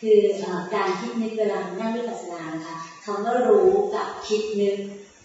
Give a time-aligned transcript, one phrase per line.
[0.00, 0.18] คือ
[0.74, 4.76] การคิดนึกเวลานั่งวิปัสสนาค่ะคำว่ารู้กับคิดนึก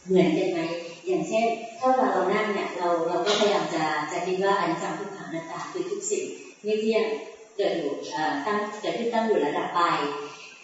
[0.07, 0.59] เหมือนกันไหม
[1.07, 1.45] อย่างเช่น
[1.79, 6.25] ถ้าเวลาเรานั่งเนี่ยเราเราก็พยายามจะจะคิดว่าอันจังทุกขังนาตาคือทุกสิ่ง
[6.63, 7.05] ไม่เที่ยง
[7.57, 7.91] เกิดอยู่
[8.45, 9.81] ตั้งเกิดขึ้นตั้งอยู่ระดับไป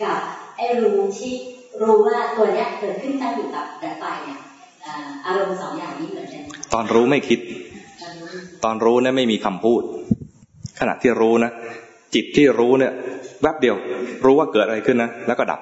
[0.03, 0.17] กับ
[0.57, 1.33] ไอ้รู้ที่
[1.81, 4.39] รู้ว่าตัวเนี้ยเกิดขึ้นตั้งอยู่กับดับไปเนี่ย
[5.25, 6.43] อารมณ์สองอย่างนี้เหมือนกัน
[6.73, 7.39] ตอนรู้ไม่คิด
[8.63, 9.81] ตอนรู้เนี่ยไม่มีคำพูด
[10.79, 11.51] ขณะที่รู้นะ
[12.13, 12.93] จิตที่รู้เนี่ย
[13.41, 13.75] แวบเดียว
[14.25, 15.61] รู้ว่าเกิดอะไรขึ้นนะแล้วก็ดับ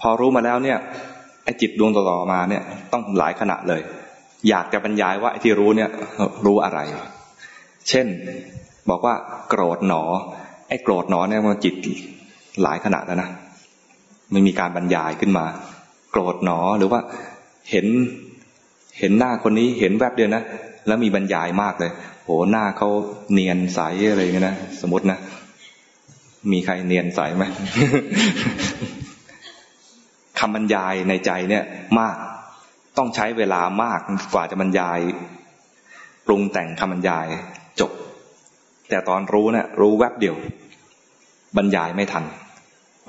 [0.00, 0.78] พอรู้มาแล้วเนี่ย
[1.44, 2.62] ไอ้จิตดวงต่อๆมาเนี่ย
[2.92, 3.80] ต้องหลายขณะเลย
[4.48, 5.90] อยากจะบรรยายว่าไอ้ที่รู้เนี่ย
[6.46, 6.80] รู้อะไร
[7.88, 8.06] เช่น
[8.90, 9.14] บอกว่า
[9.48, 10.02] โกรธหนอ
[10.68, 11.74] ไอ้โกรธหนอเนี่ยมันจิต
[12.62, 13.28] หลายขณะแล้วนะ
[14.32, 15.44] ไม่มีการบรรยายขึ้นมา
[16.10, 17.00] โกรธหนอหรือว่า
[17.70, 17.86] เห็น
[18.98, 20.42] เห็นหน้าคนนี้เห็นแวบเดียวนะ
[20.86, 21.92] แล้วมีบรรยายมากเลย
[22.24, 22.88] โหหน้าเขา
[23.32, 25.18] เนียนใสอะไรเงี้ยนะสมมตินะ
[26.52, 27.44] มีใครเนียนใสไหม
[30.38, 31.64] คำบรรยายในใจเนี่ย
[31.98, 32.16] มาก
[32.98, 34.00] ต้องใช้เวลามาก
[34.34, 34.98] กว่าจะบรรยาย
[36.26, 37.26] ปรุงแต่งคำบรรยาย
[37.80, 37.92] จบ
[38.88, 40.36] แต่ตอนรู้เนะี่ยรู้แวบเดียว
[41.56, 42.24] บรรยายไม่ทัน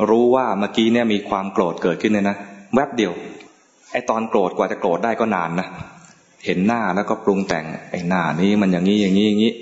[0.09, 2.37] รู้ว่าเมื่อกี้เนี่ยมีความโกรธเกิดขึ้นเนี่ยนะ
[2.75, 3.13] แวบเดียว
[3.91, 5.67] ไอตอนโกรธกว่าจะโกรธได้ก็นานนะ
[6.45, 9.53] เห็นหน้าแล้วก็ปรุงแต่งไอหน้านี้มันอย่างนี้อย่างนี้อย่างนี้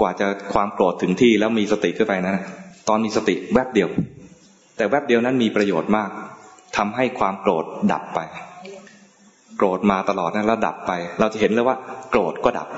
[0.00, 2.34] กว่าจะความโกรธถึงที่แล้วมีสติขึ้นไปนะ
[2.88, 3.88] ตอนมีสติแวบเดียว
[4.76, 6.10] แต่แวบเดียวนั้นมีประโยชน์มาก
[6.76, 8.20] ทำให้ความโกรธดับไป
[9.56, 11.76] โกรธมาตลอดนั้นแล้วดับไป เราจะเห็นเลยว่า
[12.10, 12.68] โกรธก็ดับ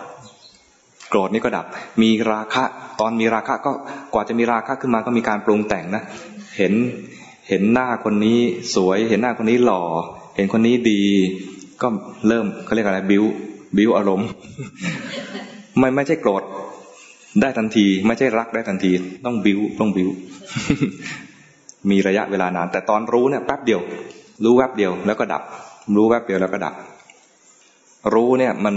[1.10, 1.66] โกรธนี่ก็ดับ
[2.02, 2.64] มีราคะ
[3.00, 3.72] ตอนมีราคะก็
[4.14, 6.02] กว่าจะมีราคะขึ้นมาก็มีการปรุงแต่งนะ
[6.56, 6.72] เห็น
[7.48, 8.38] เห็นหน้าคนนี้
[8.74, 9.82] สวย เห็นหน้าคนนี้หล่อ
[10.36, 11.02] เห็นคนนี้ดี
[11.82, 11.88] ก็
[12.28, 13.24] เริ่มเขาเรียกอะไร บิว
[13.76, 14.28] บิวอารมณ์
[15.78, 16.42] ไม่ไม่ใช่โกรธ
[17.40, 18.90] ได้ทันที ไม่ใช่รักได้ทันที
[19.26, 20.08] ต้องบิวต้องบิว
[21.90, 23.80] มีระยะเวลานาน แต่ตอนรู้เนี่ยแป๊บเดียว
[24.44, 25.42] รู้แวบเดียวแล้วก็ดับ
[25.96, 26.74] รู้แวบเดียวแล้วก็ดับ
[28.14, 28.76] รู้เนี่ยมัน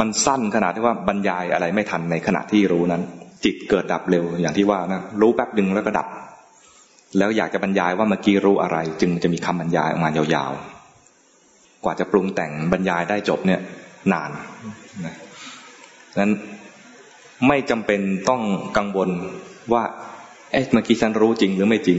[0.00, 3.02] มันสั้นขนาดที่ว่าบรรยายอะไรไม่ทันในขณะที่รู้นั้น
[3.44, 6.08] จิตเกิดดับเร็วอย่างที่ว่านะรู้แป๊บหนึ่งแล้วก็ดับ
[7.18, 13.60] แล้วอยากจะบรรยายว่าเมื่อกี้รู้อะไร จึงจะมีคำบรรยายออกมายาวๆ กว่าจะปรุงแต่งบรรยายได้จบเนี่ย
[14.12, 14.30] นาน
[15.06, 15.14] นะ
[16.20, 16.32] นั้น
[17.48, 18.42] ไม่จำเป็นต้อง
[18.76, 19.10] กังวล
[19.72, 19.84] ว่า
[20.52, 21.98] เอ๊ะเมื่อกี้ฉันรู้จริงหรือไม่จริง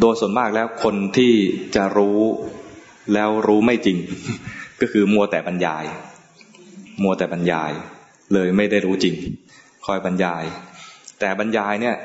[0.00, 1.32] โดยส่วนมากแล้วคนที่
[1.76, 2.20] จะรู้
[3.14, 3.98] แล้วรู้ไม่จริง
[4.80, 5.84] ก็คือมัวแต่บรรยาย
[7.02, 7.72] มัวแต่บรรยาย
[8.34, 9.14] เลยไม่ได้รู้จริง
[9.86, 10.44] คอยบรรยาย
[11.20, 11.96] แต่บรรยายเนี่ย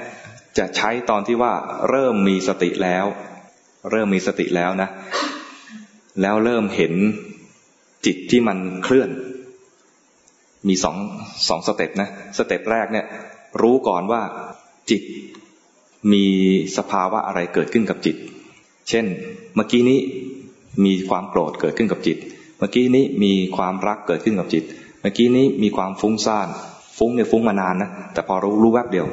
[0.57, 1.53] จะใช้ตอนที่ว่า
[1.89, 3.06] เริ่มมีสติแล้ว
[3.91, 4.89] เริ่มมีสติแล้วนะ
[6.22, 6.94] แล้วเริ่มเห็น
[8.06, 9.09] จิตที่มันเคลื่อน
[10.69, 10.97] มีสอง
[11.47, 13.05] สอง step นะ step แรกเนี่ย
[13.61, 14.22] รู้ก่อนว่า
[14.89, 15.01] จิต
[16.13, 16.25] มี
[16.78, 18.16] สภาวะอะไรเกิดขึ้นกับจิต
[18.89, 19.06] เช่น
[19.56, 20.00] เมื่อกี้นี้
[20.85, 22.17] มีความโกรธเกิดขึ้นกับจิต
[22.59, 24.63] เมื่อกี้นี้มีความรักเกิดขึ้นกับจิต
[25.01, 26.47] เมื่อกี้นี้มีความฟุ้งซ่าน
[26.97, 29.06] ฟุ้งเนี่ยฟุ้งมานานนะ แต่พอรู้รู้แวบเดียว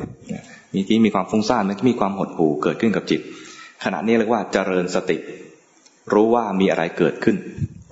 [0.72, 3.20] เมื่อกี้มีความฟุ้งซ่าน เมื่อกี้มีความหดหู่เกิดขึ้นกับจิต
[3.84, 5.18] ขณะนี้เรียกว่าเจริญสติ
[6.12, 7.36] รู้ว่ามีอะไรเกิดขึ้น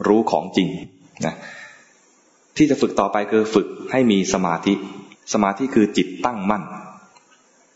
[0.06, 0.68] รู้ของจริง
[1.26, 1.34] นะ
[2.56, 4.74] ที่จะฝึกต่อไปคือฝึกให้มีสมาธิ
[5.32, 6.62] สมาธิคือจิตตั้งมั่น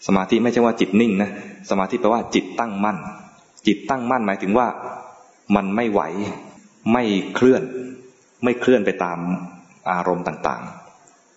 [0.06, 1.31] สมาธิไม่ใช่ว่าจิตนิ่งนะ
[1.70, 2.97] สมาธิแปลว่าจิตตั้งมั่น
[3.66, 4.66] จิตตั้งมั่นหมายถึงว่า
[5.56, 6.00] มันไม่ไหว
[6.92, 7.04] ไม่
[7.34, 7.62] เคลื่อน
[8.44, 9.19] ไม่เคลื่อนไปตาม
[9.91, 10.62] อารมณ์ต่าง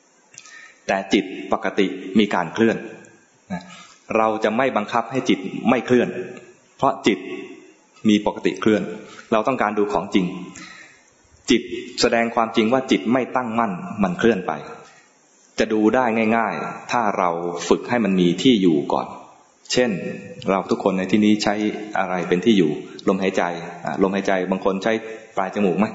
[0.08, 1.88] ๆ แต่จิตปกติ
[2.20, 2.78] มีการเคลื่อน
[4.18, 5.40] เราจะไม่บังคับให้จิต
[5.70, 6.08] ไม่เคลื่อน
[6.78, 7.20] เพราะจิต
[8.10, 8.82] มีปกติเคลื่อน
[9.32, 10.26] เราต้องการดูของจริง
[11.50, 11.62] จิต
[12.02, 13.72] แสดงความจริงว่าจิตไม่ตั้งมั่น
[14.04, 14.52] มันเคลื่อนไป
[15.60, 16.06] จะดูได้
[16.38, 17.30] ง่าย ๆ ถ้าเรา
[17.70, 19.08] ฝึกให้มันมีที่อยู่ก่อน
[19.72, 19.92] เช่น
[20.50, 21.56] เราทุกคนในที่นี้ใช้
[22.00, 22.72] อะไรเป็นที่อยู่
[23.08, 23.44] ลมหายใจ
[24.04, 24.94] ลมหายใจบางคนใช้
[25.38, 25.86] ปลายจมูกไหม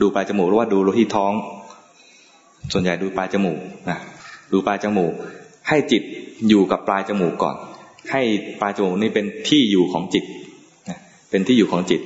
[0.00, 1.32] ดูปลายจมูกหรือว่าดูที่ท้อง
[2.72, 3.58] ส่วนใหญ่ดูปลายจมูก
[3.90, 3.98] นะ
[4.52, 5.12] ดูปลายจมูก
[5.68, 6.02] ให้จิต
[6.48, 7.56] อยู่กับปลายจมูกก่อน
[8.12, 8.22] ให้
[8.60, 10.24] ปลายจมูกนี่เป็นที่อยู่ของจิต
[11.30, 12.00] เป็นที่อยู่ของจิต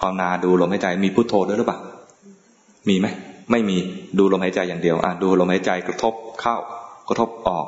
[0.00, 1.80] ภาวนาดูลมหายใจมีพุทโธด้วยหรือเปล่า
[2.88, 3.06] มีไหม
[3.50, 3.76] ไม่มี
[4.18, 6.56] ดูลมหายใจอย่างเดียว อะดูลมหายใจกระทบเข้า
[7.08, 7.66] กระทบออก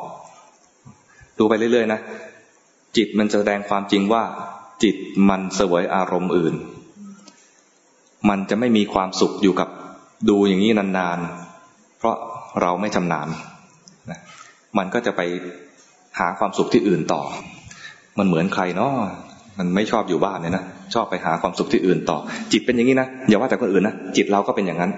[1.38, 2.00] ดูไปเรื่อยๆนะ
[2.96, 4.22] จิตมันแสดงความจริงว่า
[4.82, 4.96] จิต
[5.28, 6.55] มันเสวยอารมณ์อื่น
[8.28, 9.69] มันจะไม่มีความสุขอยู่กับ
[10.28, 12.17] ดูอย่างนี้นานๆ เพราะ
[12.60, 13.28] เราไม่ชำนาญ
[14.10, 14.20] นะ
[14.78, 15.20] มันก็จะไป
[16.19, 17.22] หาความสุขที่อื่นต่อ
[18.19, 18.93] มันเหมือนใครเนาะ
[19.58, 20.64] มันไม่ชอบอยู่บ้านเนี่ยนะ
[20.94, 22.19] ชอบไปหาความสุขที่อื่นต่อ
[22.52, 24.93] จิตเป็นอย่างนี้นะอย่าว่าแต่คนอื่นนะจิตเราก็เป็นอย่างนั้น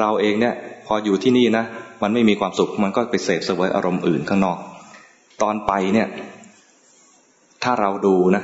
[0.00, 0.54] เราเองเนี่ย
[0.86, 1.64] พออยู่ที่นี่นะ
[2.02, 4.58] มันไม่มีความสุขมันก็ไปเสพเสวยอารมณ์อื่นข้างนอก
[5.42, 6.08] ตอนไปเนี่ย
[7.62, 8.42] ถ้าเราดูนะ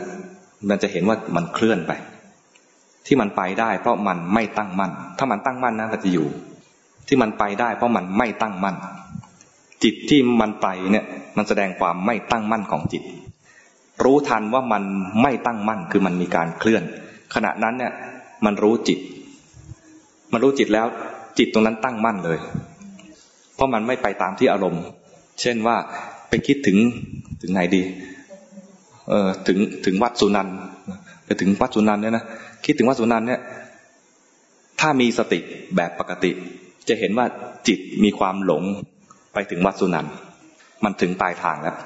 [0.69, 1.93] มันจะเห็นว่ามันเคลื่อนไป
[3.07, 6.27] ที่มันไปได้ เพราะมันไม่ตั้งมั่นถ้ามันตั้งมั่นนะมันจะอยู่
[7.09, 8.77] ที่มันไปได้ เพราะมันไม่ตั้งมั่น
[9.85, 11.05] จิตที่มันไปเนี่ย
[11.37, 13.03] มันแสดงความไม่ตั้งมั่นของจิต
[14.05, 14.82] รู้ทันว่ามัน
[15.23, 16.82] ไม่ตั้งมั่นคือมันมีการเคลื่อน
[17.35, 17.93] ขณะนั้นเนี่ย
[18.44, 18.99] มันรู้จิต
[20.32, 20.87] มันรู้จิตแล้ว
[21.38, 22.38] จิตตรงนั้นตั้งมั่นเลย
[23.55, 24.82] เพราะมันไม่ไปตามที่อารมณ์
[25.41, 25.76] เช่นว่า
[26.29, 26.76] ไปคิดถึง
[27.43, 27.82] ถึงไหนดี
[29.08, 30.49] เออถึงถึงวัดสุนัน
[31.25, 32.25] ไปถึงวัดสุนันเนี่ยนะ
[32.64, 33.41] คิดถึงวัดสุนันเนี่ย
[34.81, 35.41] ถ้ามีสติ
[35.76, 36.31] แบบปกติ
[36.88, 37.26] จะเห็นว่า
[37.69, 38.62] จิตมีความหลง
[39.35, 40.06] ไปถึงวัดสุนัน
[40.85, 41.76] มันถึงปลายทางแล้ว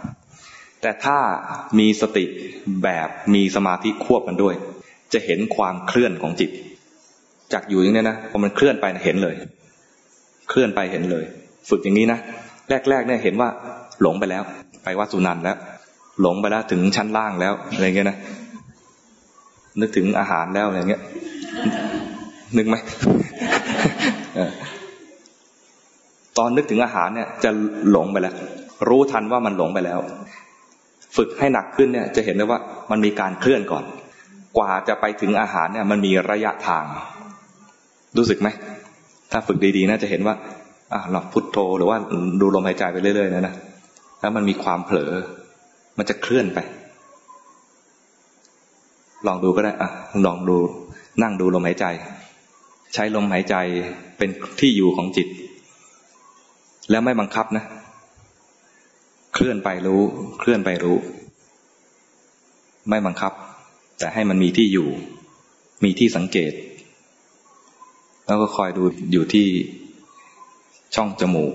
[0.83, 1.19] แต่ถ้า
[1.79, 2.25] มีสติ
[2.83, 4.55] แบบมีสมาธิควบกันด้วย
[5.13, 6.51] จะเห็นความเคลื่อนของจิต
[7.53, 9.35] จากอยู่อย่างนี้นะพอมันเคลื่อนไปเห็นเลย
[10.49, 11.25] เคลื่อนไปเห็นเลย
[11.69, 12.19] ฝึกอย่างนี้นะ
[12.91, 13.49] แรกๆเนี่ยเห็นว่า
[14.03, 14.43] หลงไปแล้ว
[14.85, 15.57] ไปวัดสุนันแล้ว
[16.21, 18.19] หลงไปแล้วถึงชั้นล่างแล้วอะไรเงี้ยนะ
[19.81, 21.03] นึกถึงอาหารแล้วอะไรเงี้ย
[22.57, 22.77] นึกไหม
[26.39, 27.51] ตอนนึกถึงอาหารเนี่ย จะ
[27.91, 28.35] หลงไปแล้ว
[28.89, 29.99] รู้ทันว่ามันหลงไปแล้ว
[31.19, 32.61] ฝึกให้หนักขึ้นเนี่ยจะเห็นได้ว่า
[32.91, 33.85] มันมีการเคลื่อนก่อน
[34.56, 36.85] กว่าจะไปถึงอาหารเนี่ยมันมีระยะทาง
[38.17, 38.49] รู้สึกไหม
[39.32, 40.35] ถ้าฝึกดีๆน่าจะเห็นว่า
[40.93, 41.99] อะเราพุทโธหรือว่า
[42.41, 43.55] ดูลมหายใจไปเรื่อยๆนะนะ
[44.20, 45.12] แล้วมันมีความเผลอ
[45.99, 46.59] มันจะเคลื่อนไป
[49.26, 49.91] ลองดูก็ได้อะ
[50.26, 50.56] ลองดู
[51.23, 51.87] นั่งดูลมหายใจ
[52.94, 53.55] ใช้ลมหายใจ
[54.19, 54.31] เป็น
[54.61, 55.29] ที่อยู่ของจิต
[56.91, 57.65] แล้วไม่บังคับนะ
[59.40, 60.02] เคลื่อนไปรู้
[60.40, 60.99] เคลื่อนไปรู้
[62.88, 63.32] ไม่บังคับ
[63.99, 64.88] แต่ให้มันมีที่อยู่
[65.85, 66.52] มีที่สังเกต
[68.26, 69.46] แล้วก็คอยดูอยู่ที่
[70.94, 71.55] ช่องจมูก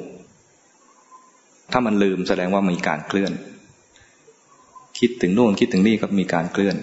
[1.71, 3.31] ถ้ามันลืมแสดงว่ามีการเคลื่อน
[4.99, 6.75] คิดถึงโน่นคิดถึงนี่ก็มีการเคลื่อน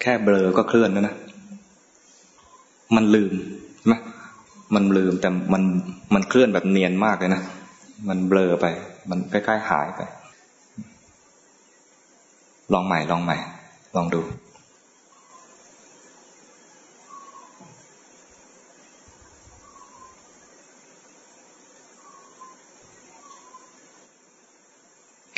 [0.00, 1.14] แค่เบลอก็เคลื่อนแล้วนะ
[2.94, 3.32] มันลืม
[4.74, 5.62] มันลืมแต่มัน
[6.14, 7.42] มันเคลื่อนแบบเนียนมากเลยนะ
[8.08, 8.66] มันเบลอไป
[9.10, 10.00] มันใกล้ๆหายไป
[12.72, 13.36] ลองใหม่ ลองใหม่
[13.96, 14.20] ลองดู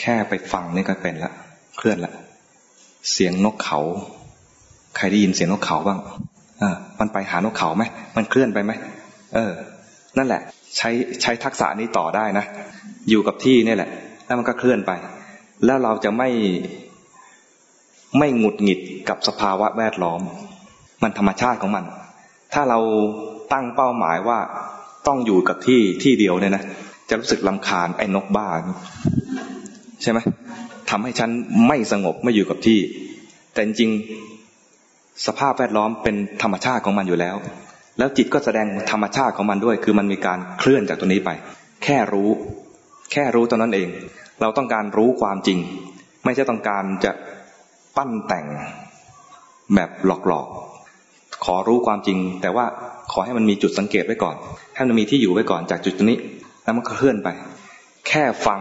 [0.00, 1.32] แค่ไปฟังนี่ก็เป็นละ
[1.76, 2.12] เคลื่อนละ
[3.12, 3.80] เสียงนกเขา
[4.96, 5.98] ใครได้ยินเสียงนกเขาบ้าง
[6.58, 7.84] เออมันไปหานกเขาไหม
[8.16, 8.72] มันเคลื่อนไปไหม
[9.34, 9.52] เออ
[10.18, 10.42] นั่นแหละ
[10.76, 10.90] ใช้
[11.22, 12.44] ใช้ทักษะนี้ต่อได้นะ
[13.10, 13.90] อยู่กับที่นี่แหละ
[14.26, 14.92] แล้วมันก็เคลื่อนไป
[15.64, 16.28] แล้วเราจะไม่
[18.18, 20.20] ไม่หงุดหงิดกับสภาวะแวดล้อม
[21.02, 21.84] มันธรรมชาติของมัน
[22.52, 22.78] ถ้าเรา
[23.52, 24.38] ตั้งเป้าหมายว่า
[25.06, 26.64] ต้องอยู่กับที่ที่เดียวเนี่ยนะ
[27.08, 28.48] จะรู้สึกลำคาญไอ้นกบ้า
[30.02, 30.18] ใช่ไหม
[30.90, 31.30] ทำให้ฉัน
[31.68, 32.80] ไม่สงบไม่อยู่กับที่
[33.52, 33.90] แต่จริง
[35.26, 37.36] สภาพแวดล้อมเป็นธรรมชาติของมันอยู่แล้ว
[37.98, 41.30] แล้วจิตก็แสดงธรรมชาติของมันด้วย คือมันมีการเคลื่อนจากตัวนี้ไป
[41.84, 42.30] แค่รู้
[43.12, 43.88] แค่รู้ตอนนั้นเอง
[44.40, 45.58] เราต้องการรู้ความจริง
[46.24, 47.12] ไม่ใช่ต้องการจะ
[47.96, 48.46] ปั้นแต่ง
[49.74, 52.64] แบบหลอกๆ ขอรู้ความจริง แต่ว่า
[53.12, 54.36] ขอให้มันมีจุดสังเกตไว้ก่อน
[54.74, 56.18] ให้มันมีที่อยู่ไว้ก่อนจากจุดนี้
[56.64, 57.28] แล้วมันก็เคลื่อนไป
[58.08, 58.60] แค่ฟัง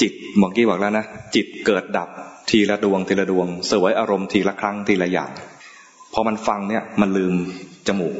[0.00, 2.08] จิตเมื่อกี้บอกแล้วนะ จิตเกิดดับ
[2.50, 5.30] ทีละดวงทีละดวง เสวยอารมณ์ทีละครั้งทีละอย่าง
[6.12, 7.34] พอมันฟังเนี่ยมันลืม
[7.88, 8.14] จมูก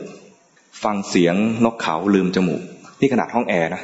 [0.84, 1.34] ฟังเสียง
[1.64, 2.62] นกเขาลืมจมูก
[3.00, 3.82] นี่ขนาดห้องแอร์นะ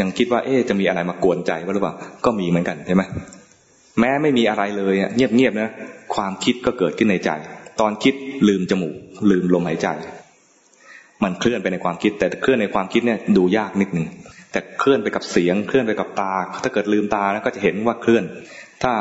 [0.00, 1.94] ยังคิดว่าเอ๊จะมีอะไรมากวนใจว่าหรือเปล่า
[2.24, 3.02] ก็มีเหมือนกันใช่ไหม
[4.00, 5.70] แม้ไม่มีอะไรเลยเงียบๆนะ
[6.14, 7.30] ความคิดก็เกิดขึ้นในใจ
[7.80, 8.14] ตอนคิด
[8.48, 8.94] ลืมจมูก
[9.30, 9.88] ลืมลมหายใจ
[11.22, 14.06] มันเคลื่อนไปในความคิด แต่เคลื่อนในความคิดเนี่ยดูยากนิดหนึ่ง
[14.52, 16.32] แต่เคลื่อนไปกับเสียง เคลื่อนไปกับตา
[16.62, 18.24] ถ้าเกิดลืมตาแล้วก็จะเห็นว่าเคลื่อน
[18.82, 18.92] ถ้า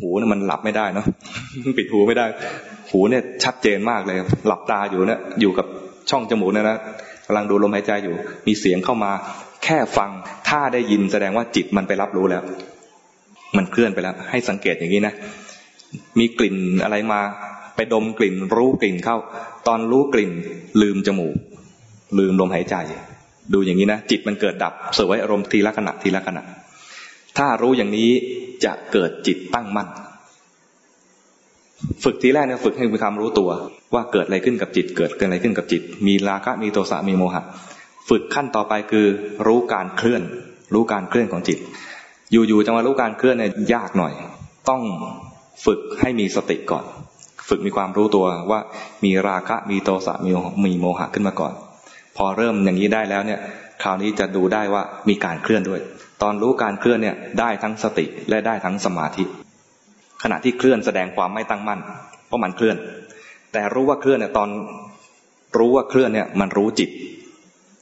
[0.00, 1.06] หูเนี่ยมันหลับไม่ได้เนาะ
[1.78, 2.26] ปิดหูไม่ได้
[2.90, 5.66] หูเนี่ยชัดเจนมากเลย หลับตาอยู่เนี่ยอยู่กับ
[6.10, 6.78] ช่องจมูกเนี่ยนะ
[7.26, 8.14] กำลังดูลมหายใจอยู่
[8.46, 9.10] มีเสียงเข้ามา
[9.64, 10.10] แค่ฟัง
[10.48, 12.42] ถ้าได้ยินแสดงว่าจิตมันไปรับรู้แล้ว
[13.56, 15.14] มันเคลื่อนไปแล้ว ให้สังเกตอย่างนี้นะ
[16.18, 17.20] มีกลิ่นอะไรมา
[17.76, 19.16] ไปดมกลิ่น รู้กลิ่นเข้า
[19.66, 20.32] ตอนรู้กลิ่น
[20.82, 21.34] ลืมจมูก
[22.18, 22.76] ลืมลมหายใจ
[23.52, 26.42] ดูอย่างนี้นะจิตมันเกิดดับสวยอารมณ์ทีละขณะทีละขณะ
[27.38, 28.10] ถ้ารู้อย่างนี้
[28.64, 29.88] จะเกิดจิตตั้งมั่น
[32.04, 33.50] ฝึกทีแรกเนี่ยฝึกให้มีความรู้ตัว
[33.94, 37.42] ว่าเกิดอะไรขึ้นกับจิต เกิดอะไรขึ้นกับจิต มีราคะมีโทสะมีโมหะ
[38.08, 39.06] ฝึกขั้นต่อไปคือ
[39.46, 40.22] รู้การเคลื่อน
[40.74, 41.58] รู้การเคลื่อนของจิต
[42.32, 44.12] อยู่ๆจะมารู้การเคลื่อนเนี่ยยากหน่อย
[44.68, 44.82] ต้อง
[45.66, 46.84] ฝึกให้มีสติก่อน
[47.48, 48.60] ฝึกมีความรู้ตัวว่า
[49.04, 50.30] มีราคะมีโทสะมี
[50.64, 51.52] มีโมหะขึ้นมาก่อน
[52.16, 53.40] พอเริ่มอย่างนี้ได้แล้วเนี่ย
[53.82, 55.80] คราวนี้จะดูได้ว่ามีการเคลื่อนด้วย
[56.22, 59.24] ตอนรู้การเคลื่อนเนี่ยได้ทั้งสติและได้ทั้งสมาธิ
[60.22, 61.80] ขณะที่เคลื่อนแสดงความไม่ตั้งมั่น
[62.26, 62.76] เพราะมันเคลื่อน
[63.52, 64.48] แต่รู้ว่าเคลื่อนเนี่ยตอน
[65.58, 66.90] รู้ว่าเคลื่อนเนี่ยมันรู้จิต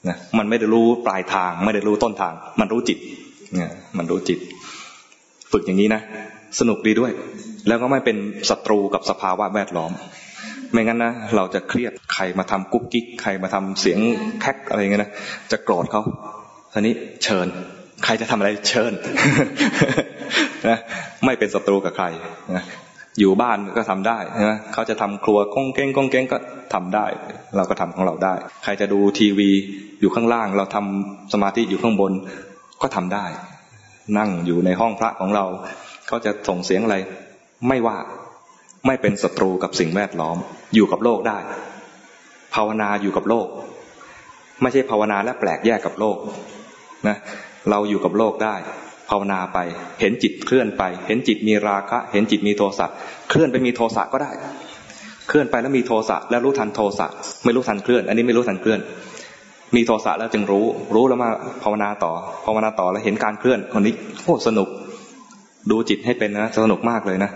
[0.09, 2.99] นะมันไม่ได้รู้ปลายทาง ไม่ได้รู้ต้นทาง มันรู้จิต
[3.55, 4.39] เนี่ยมันรู้จิต
[5.53, 6.01] ฝึกอย่างนี้นะ
[6.61, 7.13] สนุกดีด้วย
[7.69, 8.17] แล้วก็ไม่เป็น
[8.49, 9.93] ศัตรูกับสภาวะแวดล้อม
[10.73, 13.99] ไม่งั้นนะเราจะเครียดใครมาทำกุ๊กกิ๊กใครมาทำเสียง
[14.41, 15.13] แคกอะไรเงี้ยนะ
[15.51, 16.03] จะโกรธเขา
[16.73, 17.47] ทีนี้เชิญ
[18.05, 18.93] ใครจะทำอะไรเชิญ
[20.69, 20.79] นะ
[21.25, 22.07] ไม่เป็นศัตรูกับใคร
[22.55, 22.65] นะ
[23.21, 26.39] อยู่บ้านก็ทำได้นะเขาจะทำครัวก้องเก้งก้องเก้งก็
[26.75, 27.07] ทำได้
[27.57, 28.35] เราก็ทำของเราได้
[28.65, 29.51] ใครจะดูทีวี
[30.01, 32.13] อยู่ข้างล่าง เราทำสมาธิอยู่ข้างบน
[32.83, 33.27] ก็ทำได้
[34.19, 35.45] นั่งอยู่ในห้องพระของเรา
[36.07, 36.97] เขาจะส่งเสียงอะไร
[37.69, 37.97] ไม่ว่า
[38.87, 40.37] ไม่เป็นศัตรูกับสิ่งแวดล้อม
[40.75, 41.39] อยู่กับโลกได้
[42.55, 43.47] ภาวนาอยู่กับโลก
[44.63, 46.17] ไม่ใช่ภาวนาและแปลกแยกกับโลก
[47.09, 47.17] นะ
[47.71, 48.55] เราอยู่กับโลกได้
[49.11, 49.59] ภาวนาไป
[50.01, 52.87] เห็นจิตเคลื่อนไป เห็นจิตมีราคะ เห็นจิตมีโทสะ
[53.31, 54.31] เคลื่อนไปมีโทสะก็ได้
[55.29, 57.07] เคลื่อนไปแล้วมีโทสะแล้วรู้ทันโทสะ
[57.45, 58.81] ไม่รู้ทันเคลื่อน อันนี้ไม่รู้ทันเคลื่อน
[59.77, 61.31] มีโทสะแล้วจึงรู้ รู้แล้วมา
[61.63, 62.13] ภาวนาต่อ
[62.47, 64.69] ภาวนาต่อแล้วเห็นการเคลื่อนคนนี้โอ้สนุก
[65.71, 67.31] ดูจิตให้เป็นนะสนุกมากเลยนะ